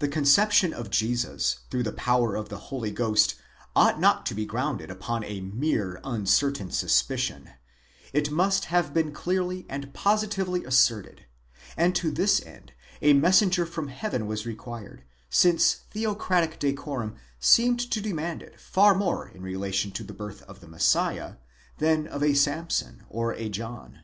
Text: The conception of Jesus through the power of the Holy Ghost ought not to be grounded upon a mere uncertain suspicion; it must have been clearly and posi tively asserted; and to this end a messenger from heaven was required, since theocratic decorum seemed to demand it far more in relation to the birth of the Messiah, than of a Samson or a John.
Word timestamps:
The 0.00 0.06
conception 0.08 0.74
of 0.74 0.90
Jesus 0.90 1.60
through 1.70 1.84
the 1.84 1.92
power 1.92 2.34
of 2.36 2.50
the 2.50 2.58
Holy 2.68 2.90
Ghost 2.90 3.36
ought 3.74 3.98
not 3.98 4.26
to 4.26 4.34
be 4.34 4.44
grounded 4.44 4.90
upon 4.90 5.24
a 5.24 5.40
mere 5.40 5.98
uncertain 6.04 6.70
suspicion; 6.70 7.52
it 8.12 8.30
must 8.30 8.66
have 8.66 8.92
been 8.92 9.12
clearly 9.12 9.64
and 9.66 9.94
posi 9.94 10.28
tively 10.28 10.66
asserted; 10.66 11.24
and 11.74 11.94
to 11.96 12.10
this 12.10 12.42
end 12.44 12.74
a 13.00 13.14
messenger 13.14 13.64
from 13.64 13.88
heaven 13.88 14.26
was 14.26 14.44
required, 14.44 15.04
since 15.30 15.84
theocratic 15.90 16.58
decorum 16.58 17.16
seemed 17.40 17.80
to 17.90 18.02
demand 18.02 18.42
it 18.42 18.60
far 18.60 18.94
more 18.94 19.26
in 19.26 19.40
relation 19.40 19.90
to 19.92 20.04
the 20.04 20.12
birth 20.12 20.42
of 20.42 20.60
the 20.60 20.68
Messiah, 20.68 21.36
than 21.78 22.06
of 22.06 22.22
a 22.22 22.34
Samson 22.34 23.04
or 23.08 23.32
a 23.32 23.48
John. 23.48 24.00